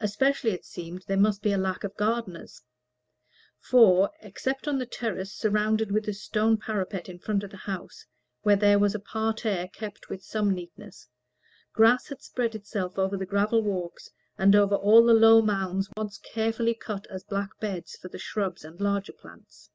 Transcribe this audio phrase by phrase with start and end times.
[0.00, 2.62] Especially, it seemed, there must be a lack of gardeners;
[3.60, 8.04] for, except on the terrace surrounded with a stone parapet in front of the house,
[8.40, 11.06] where there was a parterre, kept with some neatness,
[11.72, 16.18] grass had spread itself over the gravel walks, and over all the low mounds once
[16.18, 19.70] carefully cut as black beds for the shrubs and larger plants.